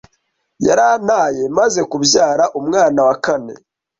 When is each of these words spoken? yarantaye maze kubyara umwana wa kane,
yarantaye 0.67 1.43
maze 1.57 1.79
kubyara 1.91 2.45
umwana 2.59 2.99
wa 3.07 3.15
kane, 3.25 3.53